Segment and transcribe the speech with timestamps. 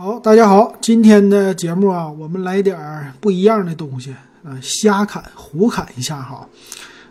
[0.00, 6.48] 好，大家好，今天的节目啊，我们来点儿不一样的东西啊，瞎侃胡侃一下哈。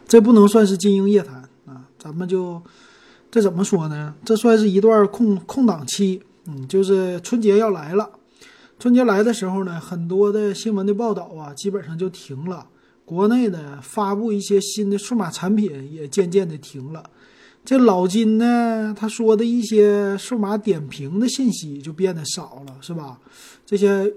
[0.08, 2.64] 这不能算是金鹰夜谈啊，咱们就
[3.30, 4.16] 这怎么说呢？
[4.24, 8.10] 这算是一段空空档期，嗯，就是春节要来了。
[8.80, 12.66] 春节来的时候呢，很多的新闻的报道啊，基本上就停了。
[13.04, 17.04] 国内呢，发布一些新的数码产品也渐渐的停了。
[17.68, 23.20] 这老金呢，他说的一些数码点评的信息就变得少了，是吧？
[23.66, 24.10] 这些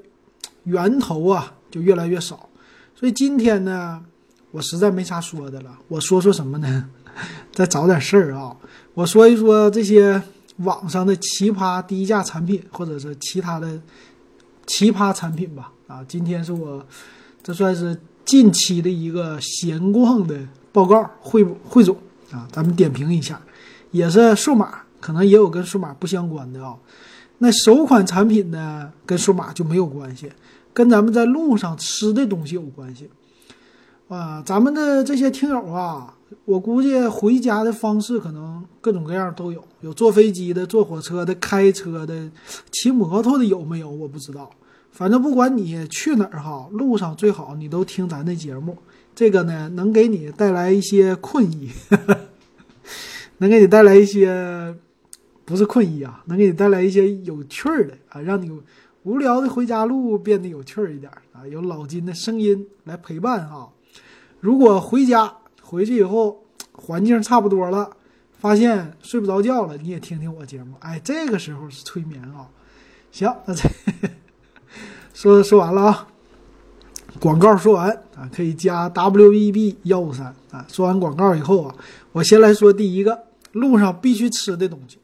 [0.63, 2.49] 源头啊就越来越少。
[2.95, 4.01] 所以今天呢，
[4.53, 5.79] 我实在没啥说的了。
[5.89, 6.91] 我说说什么呢？
[7.51, 8.57] 再找点事儿啊！
[8.95, 10.23] 我说一说这些
[10.59, 13.83] 网上的奇葩低价产品，或者是其他的
[14.65, 15.73] 奇葩产品吧。
[15.89, 16.87] 啊，今天是我
[17.43, 20.39] 这算是近期的一个闲逛的
[20.71, 21.99] 报告汇汇总。
[22.33, 23.41] 啊，咱们点评一下，
[23.91, 26.77] 也是数码，可能也有跟数码不相关的啊。
[27.39, 30.31] 那首款产品呢，跟数码就没有关系，
[30.73, 33.09] 跟咱们在路上吃的东西有关系。
[34.09, 36.13] 啊，咱们的这些听友啊，
[36.45, 42.29] 我估计回家的方式可能各种各样都有，有坐飞机的、坐火车的、开车的、
[42.73, 43.89] 骑摩托的，有没有？
[43.89, 44.51] 我不知道。
[44.91, 48.77] 反正不管你去哪儿哈，路上最好你都听咱的节目。
[49.15, 51.71] 这个呢，能给你带来一些困意，
[53.41, 54.75] 能给你带来一些
[55.45, 58.51] 不是困意啊，能给你带来一些有趣儿的啊，让你
[59.03, 63.69] 无聊的回家路变得有趣儿一点啊，有老金的声音来陪伴啊。
[64.41, 67.91] 如果回家回去以后环境差不多了，
[68.39, 72.49] 发现睡不着觉了，你也听听我节目，哎，这个时候是催眠啊。
[73.11, 73.69] 行，那这
[75.15, 76.07] 说说完了啊。
[77.19, 80.65] 广告说完啊，可以加 W E B 幺五三啊。
[80.69, 81.75] 说完广告以后啊，
[82.13, 84.99] 我先来说第一个路上必须吃的东西。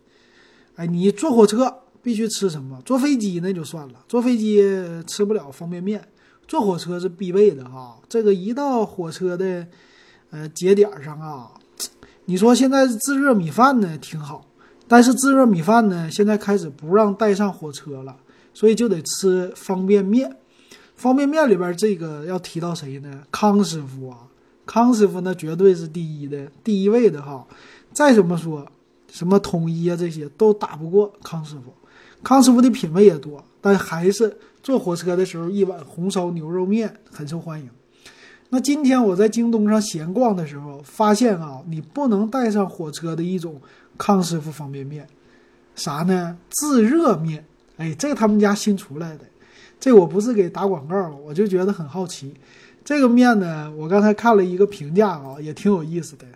[0.77, 2.81] 哎，你坐火车必须吃什么？
[2.85, 4.63] 坐飞机那就算了，坐飞机
[5.07, 6.07] 吃不了方便面，
[6.47, 7.99] 坐火车是必备的哈。
[8.09, 9.67] 这个一到火车的
[10.31, 11.51] 呃节点上啊，
[12.27, 14.47] 你说现在自热米饭呢挺好，
[14.87, 18.17] 但是自热米饭呢现在开始不让带上火车了，
[18.53, 20.37] 所以就得吃方便面。
[20.95, 23.23] 方便面里边这个要提到谁呢？
[23.31, 24.19] 康师傅啊，
[24.65, 27.47] 康师傅那绝对是第一的，第一位的哈。
[27.97, 28.71] 再怎么说，
[29.11, 31.73] 什么统一啊这些都打不过康师傅。
[32.23, 37.71] 康师傅的品味也多，但还是坐火车的时候一碗红烧牛肉面很受欢迎。
[38.51, 43.59] 那今天我在京东上闲逛的时候，发现啊，你不能带上火车的一种
[43.97, 45.09] 康师傅方便面，
[45.75, 46.37] 啥呢？
[46.51, 47.47] 自热面。
[47.79, 49.25] 哎，这他们家新出来的。
[49.81, 52.35] 这我不是给打广告，我就觉得很好奇。
[52.85, 56.27] 这个面呢，我刚才看了一个评价啊，也挺有意思的。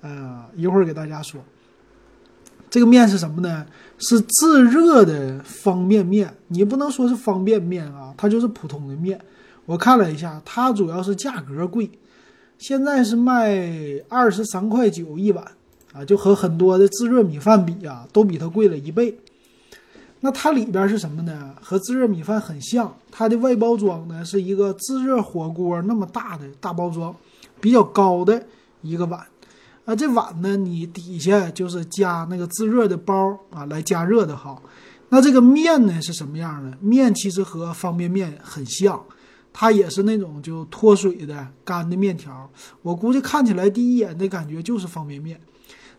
[0.00, 1.40] 呃，一会儿给大家说。
[2.70, 3.64] 这个面是什么呢？
[3.98, 6.34] 是自热的方便面。
[6.48, 9.18] 你不能说是方便面啊，它就是普通的面。
[9.64, 11.90] 我看了一下，它主要是价格贵，
[12.58, 13.58] 现在是卖
[14.08, 15.44] 二十三块九一碗
[15.92, 19.18] 啊，就和很多的自热米饭比啊，都比它贵了一倍。
[20.20, 21.54] 那它里边是什么呢？
[21.62, 27.16] 和自热米饭很像，它的外包装呢是一个自热火锅那么大的大包装，
[27.60, 28.44] 比较高的
[28.82, 29.24] 一个碗，
[29.88, 34.60] 啊，这碗呢你底下就是加那个自热的包啊来加热的哈。
[35.08, 36.76] 那这个面呢是什么样的？
[36.78, 39.02] 面其实和方便面很像，
[39.50, 42.50] 它也是那种就脱水的干的面条。
[42.82, 45.40] 我估计看起来第一眼的感觉就是方便面，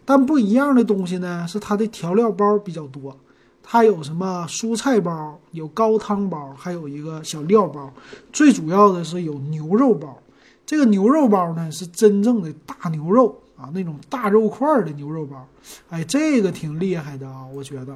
[0.05, 3.17] 但不一样的东西呢是它的调料包比较多。
[3.63, 7.91] 它有什么蔬菜包，有高汤包，还有一个小料包，
[8.31, 10.15] 最主要的是有牛肉包。
[10.63, 15.45] 这个牛肉包呢是真正的大牛肉啊，那种大肉块的牛肉包。
[15.89, 17.95] 哎，这个挺厉害的啊，我觉得。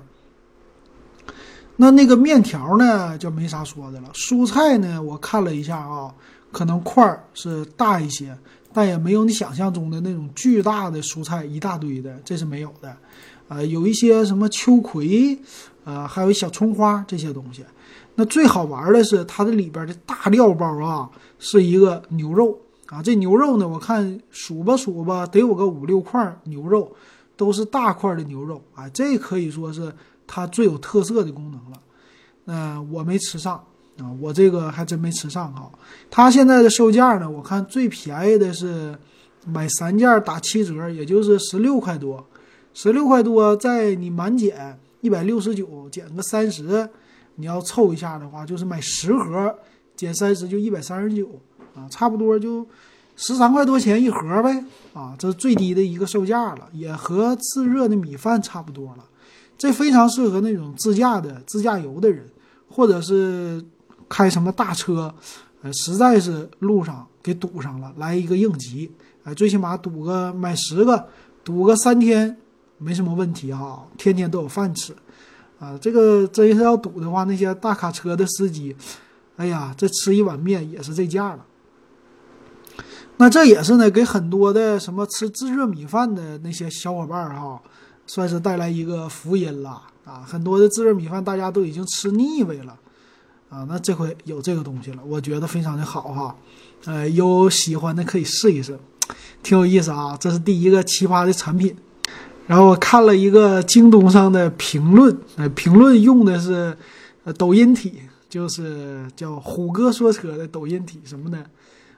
[1.75, 4.09] 那那个面条呢就没啥说的了。
[4.13, 6.13] 蔬菜呢我看了一下啊，
[6.51, 8.37] 可能块儿是大一些，
[8.71, 12.95] 但也没有你想象中的那种巨大的蔬菜一大堆的，这是没有的。
[13.47, 15.37] 啊，有一些什么秋葵，
[15.83, 17.63] 啊，还有小葱花这些东西。
[18.15, 21.09] 那最好玩的是它的里边的大料包啊，
[21.39, 22.55] 是一个牛肉
[22.93, 23.01] 啊。
[23.01, 26.91] 这牛肉呢，我看数吧数吧，得有个五六块牛肉，
[27.35, 28.87] 都是大块的牛肉啊。
[28.89, 29.91] 这可以说是
[30.27, 31.79] 它最有特色的功能了。
[32.45, 33.55] 那我没吃上
[33.97, 35.71] 啊，我这个还真没吃上哈。
[36.11, 38.97] 它现在的售价呢，我看最便宜的是
[39.45, 42.25] 买三件打七折，也就是十六块多。
[42.73, 46.89] 十六块多，在你满减一百六十九，减个三十，
[47.35, 49.55] 你要凑一下的话，就是买十盒
[50.03, 51.27] 减三十就一百三十九
[51.75, 52.67] 啊，差不多就
[53.15, 54.63] 十三块多钱一盒呗
[54.93, 59.05] 啊，这是最低的一个售价了，也和自热的米饭差不多了。
[59.57, 62.25] 这非常适合那种自驾的自驾游的人，
[62.67, 63.63] 或者是
[64.09, 65.13] 开什么大车，
[65.61, 68.91] 呃，实在是路上给堵上了，来一个应急，
[69.23, 71.07] 哎，最起码堵个买十个，
[71.43, 72.35] 堵个三天
[72.77, 74.93] 没什么问题哈，天天都有饭吃，
[75.59, 78.75] 啊，这个真是要堵的话，那些大卡车的司机，
[79.37, 81.45] 哎呀，这吃一碗面也是这价了。
[83.17, 87.61] 那这也是呢，给很多的什么吃自热米饭的那些小伙伴哈，
[88.07, 90.25] 算是带来一个福音了啊！
[90.27, 92.75] 很多的自热米饭大家都已经吃腻味了
[93.49, 96.35] 啊，那这回有这个东西了，我觉得非常的好哈。
[96.85, 98.77] 呃，有喜欢的可以试一试，
[99.43, 100.17] 挺有意思啊。
[100.19, 101.75] 这是第一个奇葩的产品。
[102.47, 106.75] 然后我看了一个京东上的评论，呃，评论用的是
[107.37, 108.01] 抖音体，
[108.33, 111.45] 就是叫虎哥说车的抖音体什么的。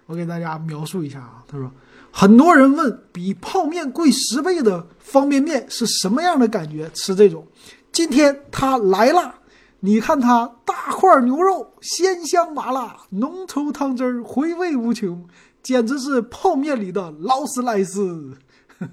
[0.06, 1.72] 我给大家描述一下啊，他说，
[2.12, 6.90] 很多人问比泡面贵十倍的方便面是什么样的感觉？
[6.94, 7.48] 吃这种，
[7.94, 9.36] 今天它来了，
[9.80, 15.26] 你看它大块牛肉，鲜香麻辣，浓稠汤汁儿，回味无穷，
[15.64, 18.34] 简直是泡面里的劳斯莱斯。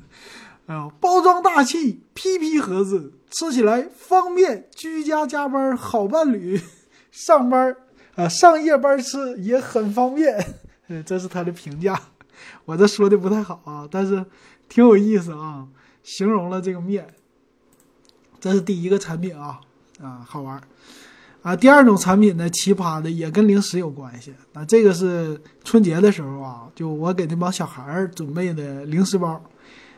[0.67, 6.61] 哎呀，包装大气，PP 盒子，吃起来方便，居家加班好伴侣，
[7.13, 7.77] 上班
[8.17, 10.45] 啊上夜班吃也很方便。
[11.07, 11.99] 这是他的评价，
[12.67, 14.27] 我这说的不太好啊，但是
[14.69, 15.67] 挺有意思啊，
[16.03, 17.07] 形容了这个面。
[18.41, 19.61] 这是第一个产品啊，
[20.03, 20.61] 啊，好玩
[21.43, 21.55] 啊。
[21.55, 24.35] 第二种产品呢，奇葩的也跟零食有关系。
[24.53, 29.43] 那这个是春节的时候啊，就我给那帮小孩儿准备的零食包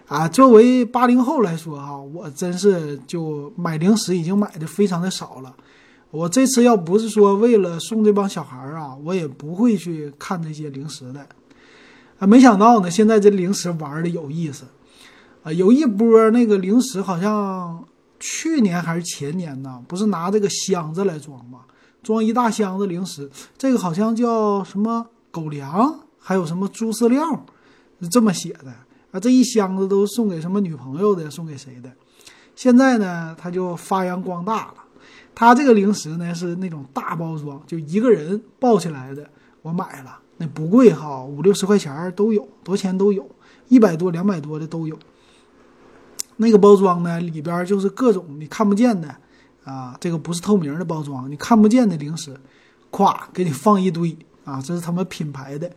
[0.06, 0.28] 啊。
[0.28, 5.56] 作为八零后来说哈，我真是就买零食已经买的非常的少了。
[6.14, 11.26] 我这次要不是说为了送这帮小孩儿啊，我也不会去看那些零食的。
[12.20, 14.64] 啊，没想到呢，现在这零食玩的有意思，
[15.43, 17.84] 啊，有一波那个零食好像
[18.20, 21.62] 去年还是前年呢，不是拿这个箱子来装吗？
[22.00, 23.28] 装一大箱子零食，
[23.58, 27.44] 这个好像叫什么狗粮，还有什么猪饲料，
[28.00, 28.72] 是这么写的
[29.11, 29.19] 啊。
[29.19, 31.90] 这一箱子都送给什么女朋友的，送给谁的？
[32.55, 34.75] 现在呢，它就发扬光大了。
[35.34, 39.28] 它这个零食呢是那种大包装，就一个人抱起来的。
[39.62, 43.26] 我买了，那不贵哈，五六十块钱都有，多钱都有，
[43.69, 44.98] 一百多、两百多的都有。
[46.36, 49.08] 那个包装呢，里边就是各种你看不见的
[49.64, 52.37] 啊，这个不是透明的包装，你看不见的零食，
[52.90, 54.14] 咵给你放一堆
[54.44, 55.70] 啊，这是他们品牌的。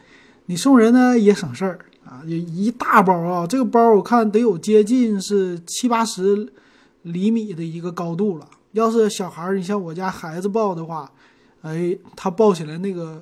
[0.47, 6.51] 你送人呢也省事儿啊，就一大包啊，这个包我看得有接近是七八十
[7.03, 8.45] 厘米的一个高度了。
[8.77, 11.11] 要是小孩儿，你像我家孩子抱的话，
[11.61, 13.19] 哎，他抱起来那个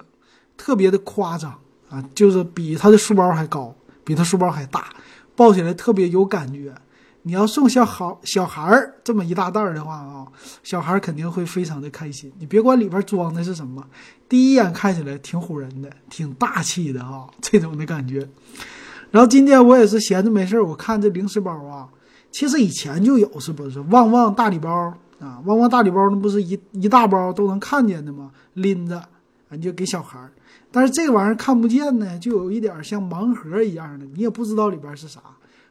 [0.57, 1.53] 特别的夸张
[1.89, 3.73] 啊，就是比他的书包还高，
[4.03, 4.89] 比他书包还大，
[5.35, 6.73] 抱起来特别有感觉。
[7.27, 10.27] 你要送小好小孩儿这么一大袋儿的话啊，
[10.61, 12.31] 小孩儿肯定会非常的开心。
[12.37, 13.83] 你别管里边装的是什么，
[14.29, 18.27] 第一眼看起来挺唬人的，挺大气的哈， 这种的感觉。
[19.09, 21.89] 然后今天我也是闲着没事儿，我看这零食包啊，
[22.31, 23.79] 其实以前就有，是不是？
[23.79, 24.93] 旺旺大礼包。
[25.19, 28.31] 啊，旺旺大礼包那不是一一大包都能看见的吗？
[28.53, 29.07] 拎着，啊，
[29.51, 30.31] 你就给小孩儿。
[30.71, 35.21] 但是这玩意儿看不见呢，就有一点像盲盒一样的，你也不知道里边是啥。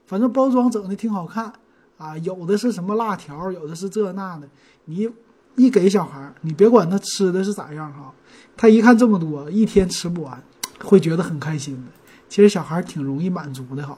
[0.06, 1.52] 反正包装整的挺好看，
[1.99, 4.49] 啊，有的是什么辣条，有的是这那的。
[4.87, 5.11] 你
[5.56, 8.12] 一给小孩儿，你别管他吃的是咋样哈，
[8.56, 10.43] 他一看这么多，一天吃不完，
[10.82, 11.93] 会觉得很开心的。
[12.29, 13.96] 其实小孩儿挺容易满足的哈。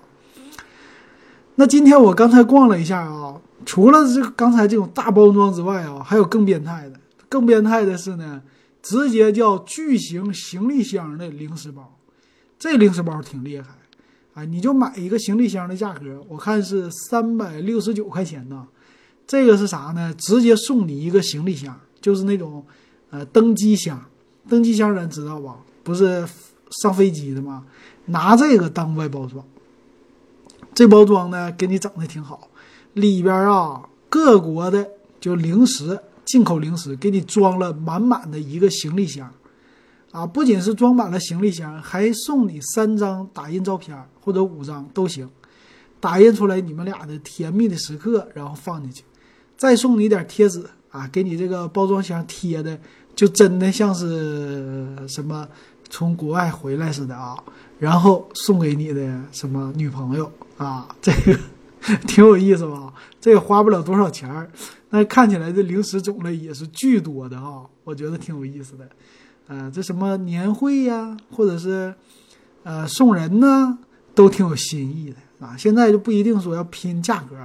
[1.56, 3.40] 那今天我刚才逛了一下啊。
[3.64, 7.00] 除了这刚才这种大包装之外啊，还有更变态的。
[7.28, 8.40] 更变态的是呢，
[8.80, 11.98] 直接叫巨型行李箱的零食包。
[12.58, 13.66] 这零食包挺厉害，
[14.34, 18.68] 啊，你就买一个行李箱的价格，我看是三百六十九块钱呢。
[19.26, 20.14] 这个是啥呢？
[20.16, 22.64] 直接送你一个行李箱，就是那种
[23.10, 24.00] 呃登机箱。
[24.48, 25.56] 登机箱咱知道吧？
[25.82, 26.24] 不是
[26.82, 27.64] 上飞机的吗？
[28.04, 29.44] 拿这个当外包装。
[30.76, 32.50] 这包装呢，给你整的挺好。
[32.92, 34.86] 里边啊，各国的
[35.18, 39.32] 就零食，进口零食，给你装了满满的一个行李箱，
[40.12, 45.26] 啊，不仅是装满了行李箱，还送你三张打印照片或者五张都行，
[45.98, 49.02] 打印出来你们俩的甜蜜的时刻，然后放进去，
[49.56, 52.78] 再送你点贴纸啊，给你这个包装箱贴的，
[53.14, 55.48] 就真的像是什么
[55.90, 57.36] 从国外回来似的啊，
[57.78, 61.38] 然后送给你的什么女朋友啊， 这个。
[62.08, 62.92] 挺有意思吧？
[63.20, 64.50] 这也花不了多少钱儿，
[64.90, 68.88] 那看起来这零食种类也是巨多的哈，我觉得挺有意思的。
[69.46, 71.94] 呃，这什么年会呀，或者是
[72.64, 73.78] 呃送人呢，
[74.16, 75.56] 都挺有新意的啊。
[75.56, 77.36] 现在就不一定说要拼价格，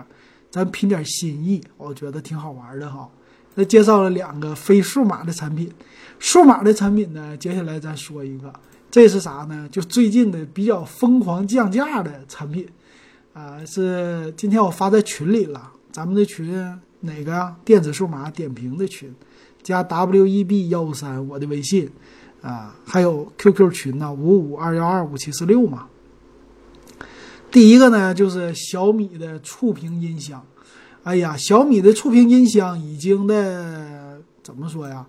[0.50, 3.08] 咱拼点心意，我觉得挺好玩的哈。
[3.54, 5.72] 那介绍了两个非数码的产品，
[6.22, 8.54] 数码的产品呢，接下来咱说一个，
[8.92, 9.68] 这是啥呢？
[9.72, 12.68] 就最近的比较疯狂降价的产品，
[13.34, 19.12] 啊，是今天我发在群里了，咱们的群哪个电子数码点评的群，
[19.64, 21.90] 加 W E B 幺五三我的微信，
[22.44, 25.88] 啊，还有 QQ 群呢，五五二幺二五七四六嘛。
[27.50, 30.46] 第一个呢，就是小米的触屏音箱。
[31.02, 35.04] 哎呀，小米的触屏音箱已经的怎么说呀？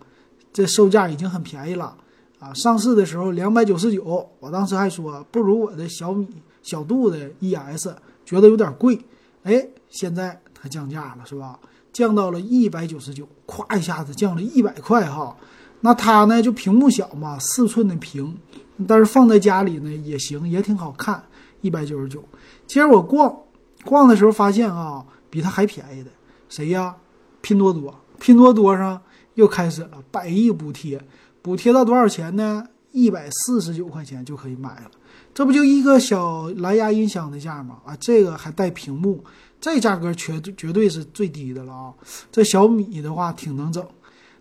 [0.53, 1.97] 这售价已经很便宜了
[2.39, 2.53] 啊！
[2.55, 6.27] 上市的时候两百九十九，我当时还说不如我的小米
[6.63, 7.89] 小度的 ES，
[8.25, 9.01] 觉得有点贵。
[9.45, 11.59] 哎，现在它降价了，是吧？
[11.93, 15.37] 降到了一百九十九，咵一下子降了一百块哈。
[15.81, 18.39] 那它呢，就屏幕小嘛，四寸的屏，
[18.87, 21.23] 但是放在家里呢也行，也挺好看。
[21.61, 22.23] 一百九十九，
[22.67, 23.37] 其实我逛
[23.85, 26.11] 逛的时候发现啊，比它还便宜的
[26.49, 26.97] 谁呀？
[27.41, 29.01] 拼多多，拼多多上
[29.35, 31.03] 又开始了百亿补贴，
[31.41, 32.67] 补贴到多少钱呢？
[32.93, 34.91] 一百四十九块钱就可以买了，
[35.33, 37.79] 这不就一个小蓝牙音箱的价吗？
[37.87, 39.25] 啊，这个还带屏幕，
[39.59, 41.95] 这价格绝绝对是最低的了啊！
[42.31, 43.83] 这小米的话挺能整，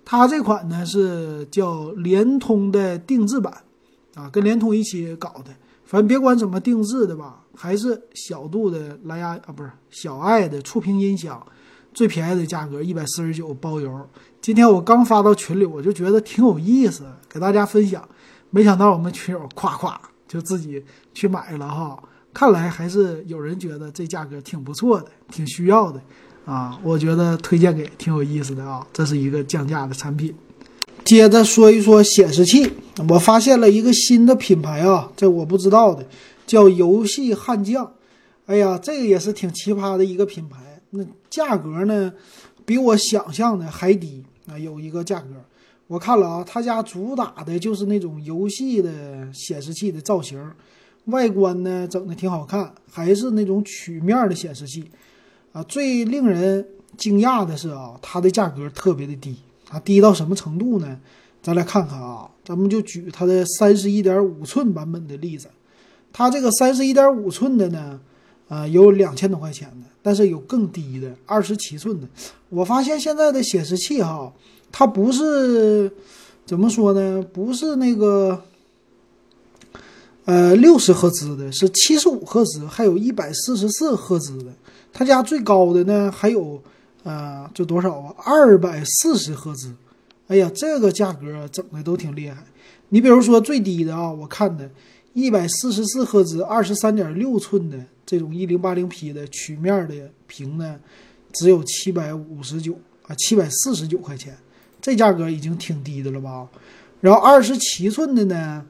[0.04, 3.54] 它这款呢是叫联通的定制版，
[4.16, 5.56] 啊，跟联通一起搞的。
[5.86, 11.42] 反正别管怎么定制的吧，还是小度的蓝牙啊，不是小爱的触屏音响，
[11.94, 14.10] 最便宜的价格一百四十九包邮。
[14.42, 18.04] 今天我刚发到群里，我就觉得挺有意思，给大家分享。
[18.50, 20.84] 没想到我们群友夸夸就自己
[21.14, 22.02] 去买了哈，
[22.34, 26.02] 看来还是有人觉得这价格挺不错的，挺需要的
[26.44, 26.80] 啊。
[26.84, 30.34] 我觉得推荐给挺有意思的啊，这是一个降价的产品。
[31.06, 32.68] 接着说一说显示器，
[33.10, 36.04] 我发现了一个新的品牌啊，这我不知道的，
[36.48, 37.92] 叫游戏悍将。
[38.48, 40.82] 哎呀，这个也是挺奇葩的一个品牌。
[40.90, 42.12] 那价格呢，
[42.66, 45.28] 比我想象的还低啊，有一个价格。
[45.88, 50.40] 我看了啊，他家主打的就是那种游戏的显示器的造型，
[51.06, 54.90] 外观呢整的挺好看，还是那种曲面的显示器
[55.54, 55.64] 啊。
[55.64, 56.66] 最令人
[56.98, 59.36] 惊讶的是啊，它的价格特别的低。
[59.70, 61.00] 啊低到什么程度呢？
[61.42, 65.50] 咱来看看啊，咱们就举它的三十一点五寸版本的例子。
[66.14, 68.00] 它这个三十一点五寸的呢，
[68.52, 72.08] 啊，有两千多块钱的，但是有更低的二十七寸的。
[72.50, 74.34] 我发现现在的显示器哈，
[74.70, 75.90] 它不是
[76.46, 77.26] 怎么说呢？
[77.32, 78.44] 不是那个
[80.26, 84.52] 呃六十赫兹的，是七十五赫兹，还有一百四十四赫兹的。
[84.92, 86.62] 他家最高的呢还有。
[87.04, 88.14] 啊，这多少啊？
[88.24, 89.74] 二百四十赫兹，
[90.28, 92.46] 哎呀，这个价格整的都挺厉害。
[92.90, 94.70] 你比如说最低的啊，我看的，
[95.14, 100.80] 一百四十四赫兹，二十三点六寸的这种一零八零 P 的曲面的屏呢，
[101.34, 104.38] 只有七百五十九啊，七百四十九块钱，
[104.82, 106.48] 这价格已经挺低的了吧？
[107.02, 108.66] 然后二十七寸的呢，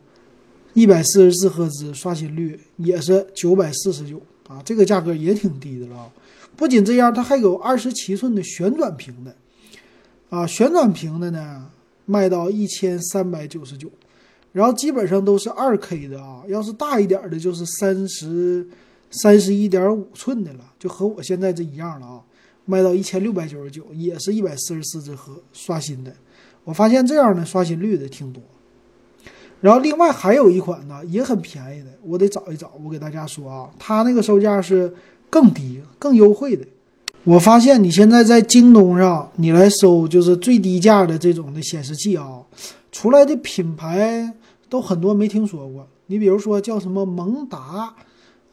[0.73, 6.11] 一百四十四赫兹，刷新率也是九百四十九啊，这个价格也挺低的了。
[6.55, 9.35] 不仅这样，它还有二十七寸的旋转屏的，
[10.29, 11.69] 啊，旋转屏的呢
[12.05, 13.89] 卖到一千三百九十九，
[14.51, 18.67] 然后基本上都是二 K 的啊，要是大一点的，就是三十
[19.09, 22.21] 三十一点五寸的了，就和我现在这一样了啊，
[22.65, 26.13] 卖到一千六百九十九，也是一百四十四帧和刷新的。
[26.63, 28.41] 我发现这样的刷新率的挺多。
[29.59, 34.93] 然后另外还有一款呢，也很便宜的，我得找一找，我给大家说啊，它那个售价是。
[35.33, 36.67] 更低、更优惠的，
[37.23, 42.41] 我发现你现在在京东上，你来搜就是最低价的这种的显示器啊，
[42.91, 44.33] 出来的品牌
[44.71, 45.85] 都很多没听说过。
[46.05, 47.93] 你比如说叫什么蒙达，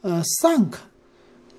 [0.01, 0.73] 呃，Sank，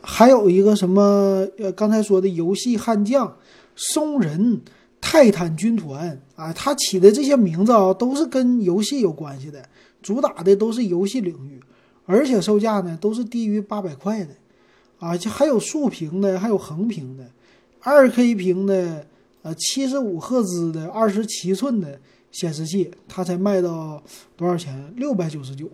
[0.03, 3.35] 还有一个什么呃，刚才说的游戏悍将、
[3.75, 4.61] 松仁、
[5.01, 9.67] 泰坦军团啊，它起的这些名字啊，都是跟游戏有关系的，
[10.03, 11.59] 主打的都是游戏领域，
[12.05, 14.35] 而且售价呢都是低于八百块的。
[14.99, 17.25] 啊，就还有竖屏的，还有横屏的，
[17.81, 19.07] 二 K 屏的，
[19.41, 21.99] 呃，七十五赫兹的，二十七寸的
[22.33, 24.03] 显示器，它才卖到
[24.37, 24.93] 多少钱？
[24.97, 25.69] 六百九十九，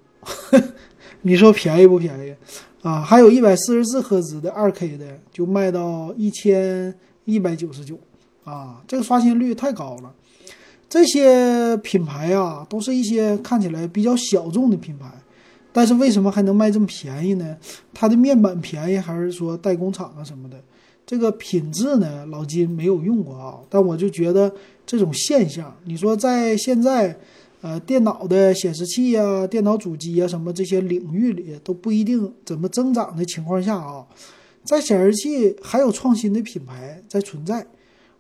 [1.22, 2.34] 你说便宜不便宜？
[2.82, 6.94] 啊，还有一百四十四赫兹的二 K 的，就卖到一千
[7.24, 7.98] 一百九十九，
[8.44, 10.14] 啊，这个刷新率太高了。
[10.88, 15.10] 这些品牌啊，都是一些看起来比较小众的品牌。
[15.72, 17.56] 但是为什么还能卖这么便宜呢？
[17.92, 20.56] 它的面板便宜，还是说代工厂啊什么的？
[21.06, 23.60] 这个品质呢，老金没有用过啊。
[23.70, 24.52] 但我就觉得
[24.84, 27.16] 这种现象，你说在现在，
[27.60, 34.04] 呃，电脑的显示器呀、电脑主机啊什么这些领域里都不一定怎么增长的情况下啊，
[34.64, 37.64] 在显示器还有创新的品牌在存在，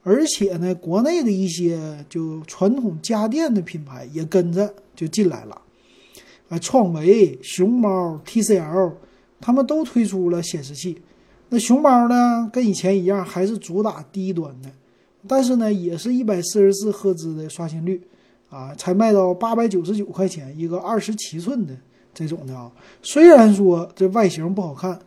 [0.02, 5.60] 而且呢，国内的一些就传统家电的品牌也跟着就进来了，
[6.48, 8.92] 啊，创维、熊猫、TCL，
[9.40, 10.98] 他们都推出了显示器。
[11.48, 14.68] 那熊猫呢，跟以前一样，还是主打低端的，
[15.28, 18.00] 但是呢，也是一百四十四赫兹的刷新率，
[18.50, 21.72] 啊，才卖到八百九十九块钱一个二十七寸的
[22.12, 22.70] 这种的啊。
[23.00, 24.98] 虽然说这外形不好看，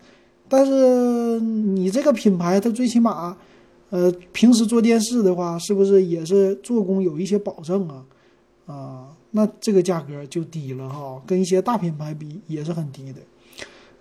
[0.47, 3.35] 但是你这个品牌，它最起码，
[3.89, 8.05] 呃，平时做电视的话，是不是也是做工有一些保证啊？
[8.65, 13.19] 啊，那这个价格就低了哈，跟一些大品牌比也是很低的。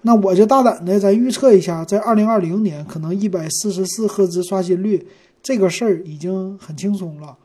[0.02, 5.04] 那我就大胆的咱预测一下，在二零二零年，可能一百四十四赫兹刷新率
[5.42, 7.36] 这个事儿已经很轻松了，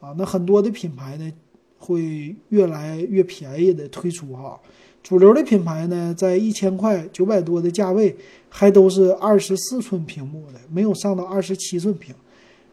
[0.00, 1.32] 啊，那很多的品牌呢
[1.78, 4.58] 会越来越便宜的推出哈，
[5.02, 8.16] 主流的品牌呢在一千块九百多的价位
[8.48, 12.14] 还都是二十四寸屏幕的，没有上到二十七寸屏，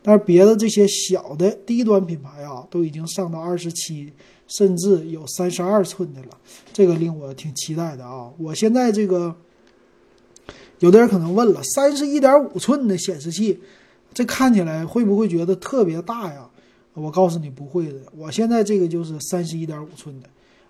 [0.01, 4.13] 但是别的这些小的低端品牌啊都已经上到二十七。
[4.50, 6.29] 甚至有三十二寸的了，
[6.74, 8.29] 这个令我挺期待的啊！
[8.39, 9.36] 我现在这个，
[10.79, 13.60] 有的人可能问了，三十一点五寸的显示器，
[14.12, 16.50] 这看起来会不会觉得特别大呀？
[16.96, 20.27] 我告诉你不会的，我现在这个就是三十一点五寸的，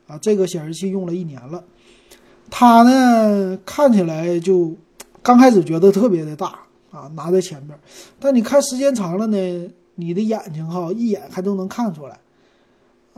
[0.07, 1.63] 啊，这个显示器用了一年了，
[2.51, 4.75] 它呢看起来就
[5.23, 6.59] 刚开始觉得特别的大
[6.91, 7.79] 啊，拿在前面，
[8.19, 12.19] 但你看时间长了呢，你的眼睛哈一眼还都能看出来。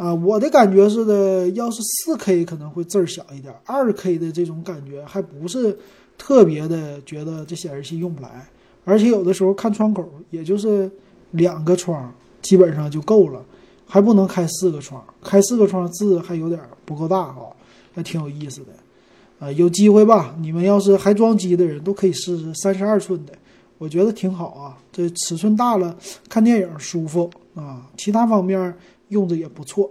[0.01, 5.77] 啊，我的感觉是的，要是四 K 可能会字儿小一点，二 K 的这种感觉还不是
[6.17, 8.49] 特别的，觉得这显示器用不来，
[8.83, 10.89] 而且有的时候看窗口，也就是
[11.29, 13.45] 两个窗基本上就够了，
[13.85, 17.55] 还不能开四个窗，开四个窗字还有点不够大哈，
[17.93, 18.73] 还挺有意思的，
[19.37, 20.35] 啊，有机会吧？
[20.41, 23.33] 你们要是还装机的人都可以试试三十二寸的，
[23.77, 25.95] 我觉得挺好啊，这尺寸大了
[26.27, 28.75] 看电影舒服啊，其他方面。
[29.11, 29.89] 用着也不错。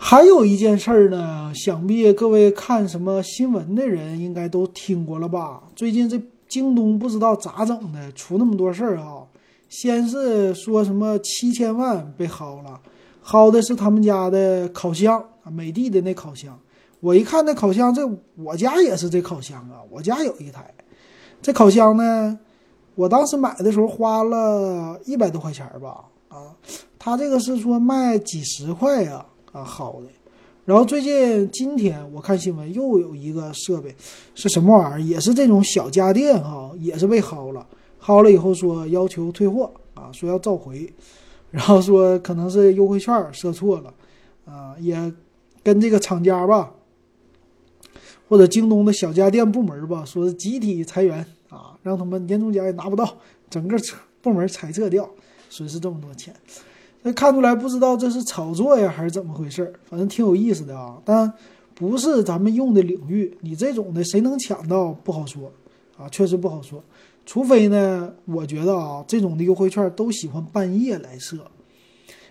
[0.00, 5.64] 还有一件事儿呢，想必各位看什么新闻的人应该都听过了吧？
[5.74, 9.26] 最近这京东不知道咋整的，出那么多事儿啊！
[9.68, 12.80] 先是说什么七千万被薅了，
[13.24, 16.56] 薅的是他们家的烤箱，美的的那烤箱。
[17.00, 20.72] 我一看那烤箱，这我家也是这烤箱啊，我家有一台。
[21.42, 22.38] 这烤箱呢，
[22.94, 26.54] 我当时买的时候花了一百多块钱吧，啊。
[27.08, 30.08] 他这个是说卖几十块呀，啊，好的。
[30.66, 33.96] 然后最近今天我看新闻，又有一个设备
[34.34, 35.00] 是什么玩意儿？
[35.00, 37.66] 也是这种小家电哈，也是被薅了。
[37.98, 40.92] 薅了以后说要求退货啊，说要召回，
[41.50, 43.94] 然后说可能是优惠券设错了
[44.44, 45.10] 啊，也
[45.62, 46.74] 跟这个厂家吧，
[48.28, 53.16] 或者京东的小家电部门吧，说是集体裁员啊，让他们年终奖也拿不到，
[53.48, 53.78] 整个
[54.20, 55.08] 部门裁撤掉，
[55.48, 56.34] 损失这么多钱。
[57.02, 61.32] 那看出来不知道这是炒作呀还是怎么回事反正挺有意思的啊，但
[61.74, 65.52] 不是咱们用的领域，你这种的谁能抢到不好说
[65.96, 66.82] 啊，确实不好说。
[67.24, 71.38] 除非呢，我觉得啊，这种的优惠券都喜欢半夜来设。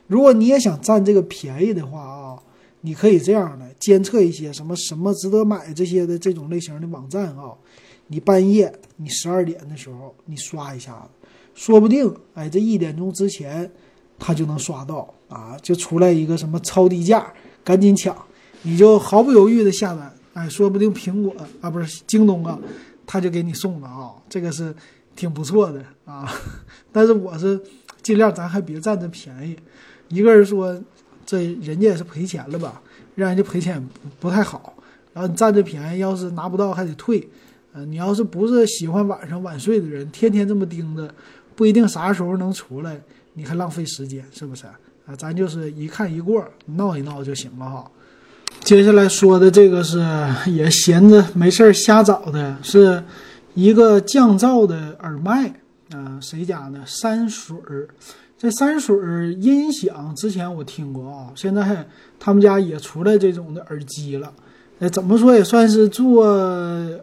[0.05, 2.37] 如果你也想占这个便宜的话啊，
[2.81, 7.53] 你可以这样的监测一些什么什么值得买这些的这种类型的网站啊，
[8.07, 13.71] 你半夜你十二点的时候你刷一下子，说不定哎这一点钟之前。
[14.19, 17.31] 他就能刷到啊，就出来一个什么超低价，
[17.63, 18.15] 赶紧抢，
[18.63, 22.57] 你就毫不犹豫的下单，哎，说不定苹果啊不是京东啊，
[23.05, 24.73] 他就给你送了啊，这个是
[25.15, 26.27] 挺不错的啊。
[26.91, 27.61] 但是我是
[28.01, 29.55] 尽量咱还别占这便宜，
[30.09, 30.77] 一个人说
[31.25, 32.81] 这人家也是赔钱了吧，
[33.15, 33.87] 让人家赔钱
[34.19, 34.73] 不太好。
[35.13, 37.27] 然后你占这便宜，要是拿不到还得退，
[37.73, 41.11] 嗯，你要是不是喜欢晚上晚睡的人，天天这么盯着，
[41.55, 43.01] 不一定啥时候能出来。
[43.37, 45.15] 你还浪费时间是不是啊？
[45.15, 47.91] 咱就是一看一过，闹一闹就行了哈。
[48.61, 50.03] 接下来说的这个是
[50.47, 53.03] 也闲着没事儿瞎找的，是
[53.53, 55.53] 一个降噪的耳麦
[55.91, 56.83] 啊，谁家呢？
[56.87, 57.87] 山水儿。
[58.39, 61.87] 这山水儿音响之前我听过啊，现在
[62.19, 64.33] 他们家也出来这种的耳机了。
[64.79, 66.25] 呃，怎么说也算是做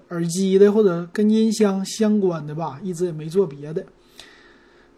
[0.08, 3.84] 耳机的或者跟音箱相关的吧，一直也没做别的。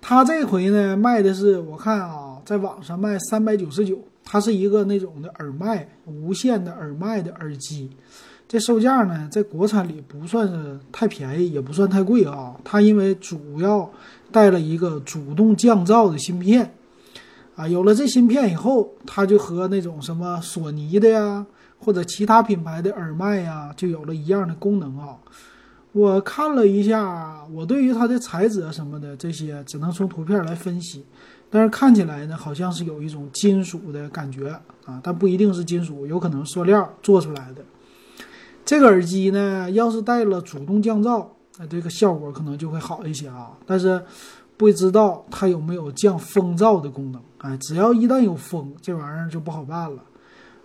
[0.09, 7.90] 它这回呢卖的是，我看啊，在网上卖三百九十九，它是一个那种的耳麦，无线的耳麦的耳机，
[8.47, 12.55] 这售价呢在国产里不算是太便宜，也不算太贵啊。
[12.62, 13.90] 它因为主要
[14.31, 16.73] 带了一个主动降噪的芯片，
[17.57, 21.45] 啊，有了这芯片以后，它就和那种什么索尼的呀，
[21.81, 25.16] 或者其他品牌的耳麦呀，就有了一样的功能啊。
[25.97, 31.03] 我看了一下，我对于它的材质啊什么的这些，只能从图片来分析。
[31.49, 34.51] 但是看起来呢，好像是有一种金属的感觉
[34.85, 37.65] 啊，但不一定是金属，有可能塑料做出来的。
[38.63, 43.53] 这个耳机呢，要是带了主动降噪，那这个效果可能就会好一些啊。
[43.65, 44.05] 但是
[44.59, 47.23] 不知道它有没有降风噪的功能。
[47.39, 50.03] 哎，只要一旦有风，这玩意儿就不好办了。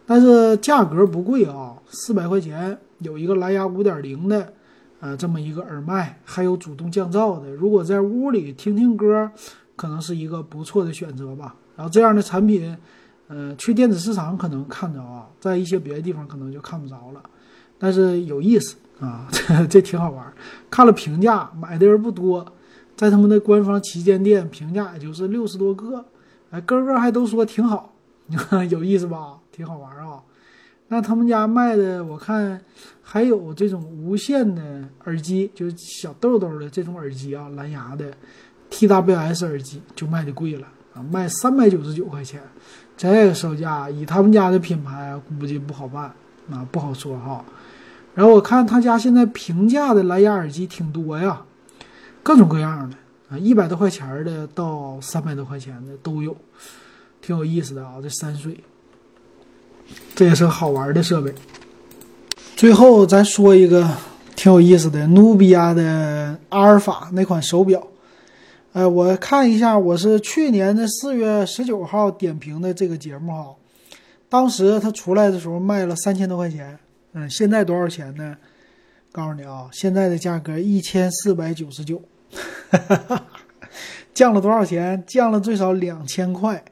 [0.05, 4.51] 但是价格不贵啊，四百块钱有一个蓝牙五点零的，
[5.01, 7.51] 呃，这么一个耳麦，还有主动降噪的。
[7.51, 9.29] 如果在屋里听听歌。
[9.73, 11.55] 可能是一个不错的选择吧。
[11.75, 12.77] 然后这样的产品，
[13.29, 17.23] 呃，去电子市场可能看着啊，在一些别的地方可能就看不着了。
[17.79, 20.31] 但是有意思啊，这 这挺好玩。
[20.69, 22.45] 看了评价，买的人不多，
[22.95, 26.05] 在他们的官方旗舰店评价也就是六十多个，
[26.51, 27.95] 哎，个个还都说挺好，
[28.69, 29.39] 有意思吧？
[29.51, 30.21] 挺好玩啊。
[30.91, 32.59] 那他们家卖的，我看
[33.01, 34.61] 还有这种无线的
[35.05, 38.11] 耳机，就是小豆豆的这种耳机啊，蓝牙的。
[38.73, 42.41] TWS 耳机就卖的贵了啊，卖三百九十九块钱，
[42.95, 46.05] 这个售价以他们家的品牌估计不好办
[46.49, 47.43] 啊，不好说哈。
[48.15, 51.41] 然后我看他家现在平价的蓝牙耳机挺多呀，
[52.23, 52.95] 各种各样的
[53.29, 56.33] 啊，一百多块钱的到三百多块钱的都有，
[57.21, 57.95] 挺有意思的啊。
[58.01, 58.57] 这山水，
[60.15, 61.33] 这也是好玩的设备。
[62.55, 63.89] 最后咱说一个
[64.35, 67.87] 挺有意思的，努比亚的阿尔法那款手表。
[68.73, 73.55] 呃，我看一下，我是去年的四月十九号点评的这个节目哈，
[74.29, 76.79] 当时它出来的时候卖了三千多块钱，
[77.13, 78.37] 嗯，现在多少钱呢？
[79.11, 82.01] 告诉你啊，现在的价格一千四百九十九，
[84.13, 85.03] 降了多少钱？
[85.05, 86.63] 降了最少两千块。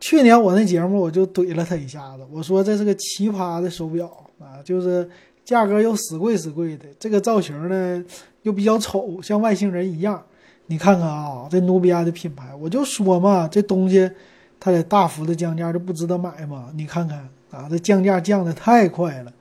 [0.00, 5.08] 去年我那节目我就怼了他一下子，我说这是个奇葩的手表啊，就是
[5.44, 8.04] 价格又死贵死贵的，这个造型呢
[8.42, 10.22] 又比较丑，像外星人一样。
[10.66, 14.10] 你看看啊，这努比亚的品牌，我就说嘛，这东西
[14.58, 16.70] 它得大幅的降价，就不值得买嘛。
[16.74, 19.32] 你看看啊，这降价降的太快了，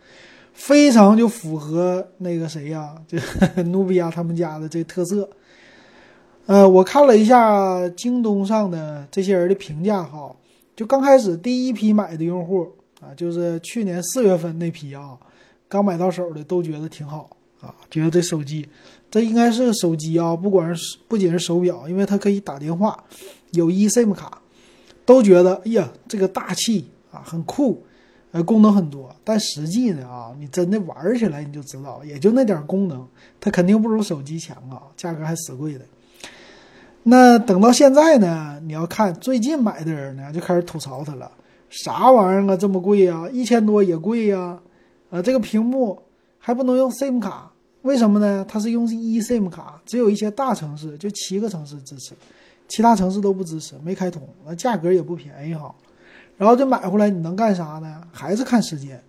[0.54, 3.18] 非常就符合那个谁呀，就
[3.66, 5.30] 努比亚他们家的这特色。
[6.48, 10.36] 呃，我看了一下京东上的这些人的评价哈，
[10.80, 12.66] 就刚开始第一批买的用户
[13.02, 15.18] 啊，就是去年四月份那批啊，
[15.68, 18.66] 刚买到手的都觉得挺好啊，觉得这手机。
[19.12, 23.04] 这应该是手机啊，不管是不仅是手表，因为它可以打电话，
[23.52, 24.42] 有 eSIM 卡，
[25.06, 27.84] 都觉得哎呀，这个大气啊，很酷，
[28.32, 29.14] 呃，功能很多。
[29.26, 33.06] 但实际呢啊，你真的玩起来你就知道，也就那点功能，
[33.42, 35.84] 它肯定不如手机强啊，价格还死贵的。
[37.10, 41.32] 那等到现在呢，你要看最近买的人呢，就开始吐槽它了，
[41.68, 43.28] 啥玩意儿啊，这么贵呀？
[43.32, 44.60] 一千多也贵呀？
[45.10, 46.00] 啊，这个屏幕
[46.38, 47.52] 还不能用 SIM 卡。
[47.82, 48.46] 为什么呢？
[48.48, 52.14] 它是用 eSIM 卡，只有一些大城市，就七个城市支持，
[52.68, 54.22] 其他城市都不支持，没开通。
[54.46, 55.74] 那价格也不便宜哈。
[56.38, 58.02] 然后就买回来，你能干啥呢？
[58.12, 59.02] 还是看时间，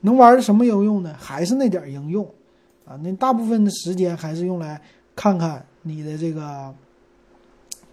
[0.00, 1.14] 能玩什么应用呢？
[1.18, 2.24] 还是那点应用
[2.86, 2.98] 啊。
[3.02, 4.80] 那大部分的时间还是用来
[5.14, 6.72] 看看你的这个，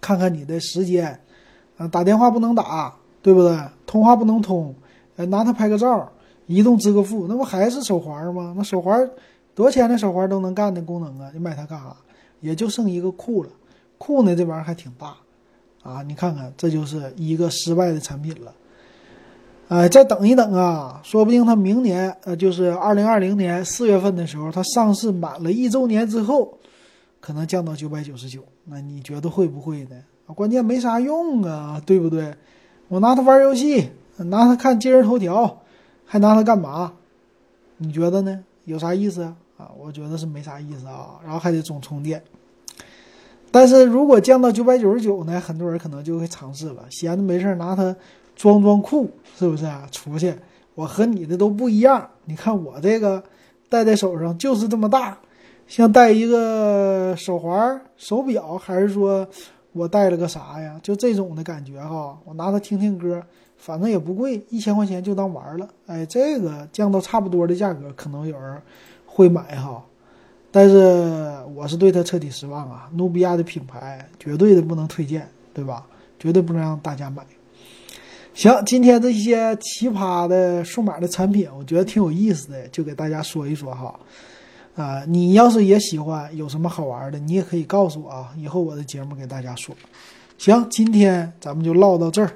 [0.00, 1.18] 看看你的时间
[1.76, 1.88] 啊。
[1.88, 3.58] 打电话不能打，对不对？
[3.86, 4.74] 通话不能通，
[5.16, 6.10] 呃，拿它拍个照，
[6.46, 8.54] 移动支个付，那不还是手环吗？
[8.56, 9.08] 那手环。
[9.54, 11.30] 多少钱的手环都能干的功能啊！
[11.32, 11.96] 你买它干啥？
[12.40, 13.48] 也就剩一个酷了，
[13.96, 15.16] 酷呢这玩意儿还挺大，
[15.82, 18.52] 啊，你看看，这就是一个失败的产品了。
[19.68, 26.52] 哎，再等一等啊，说不定它明年，呃，就是二零二零年四月份的时候，它上市满了一周年之后，
[27.26, 28.40] 可能降到九百九十九。
[28.66, 29.96] 那你觉得会不会呢？
[30.26, 32.32] 关键没啥用啊，对不对？
[32.86, 35.60] 我拿它玩游戏，拿它看今日头条，
[36.04, 36.92] 还拿它干嘛？
[37.78, 38.44] 你觉得呢？
[38.64, 39.22] 有啥意思
[39.56, 39.72] 啊？
[39.76, 42.22] 我觉得是没啥意思啊，然后还得总充电。
[43.50, 47.96] 但是如果降到九百九十九呢，很多人可能就会尝试了，闲着没事拿它
[48.36, 49.88] 装装酷，是不是啊？
[49.90, 50.32] 出去，
[50.76, 53.20] 我和你的都不一样，你看我这个
[53.68, 55.18] 戴在手上就是这么大，
[55.66, 59.26] 像戴一个手环、手表，还是说
[59.72, 60.78] 我戴了个啥呀？
[60.82, 63.22] 就这种的感觉哈，我拿它听听歌，
[63.56, 65.68] 反正也不贵，一千块钱就当玩了。
[65.86, 68.60] 哎，这个降到差不多的价格，可能有人。
[69.08, 69.82] 会买哈，
[70.50, 72.86] 但是我是对它彻底失望啊！
[72.92, 75.86] 努比亚的品牌绝对的不能推荐，对吧？
[76.18, 77.24] 绝对不能让大家买。
[78.34, 83.98] 行，今天这些奇葩的数码的产品，我觉得挺有意思的，就给大家说一说哈。
[84.76, 89.74] 啊，你要是也喜欢，有什么好玩的，你也可以告诉我啊，以后我的节目给大家说。
[90.36, 92.30] 行，今天咱们就唠到这儿。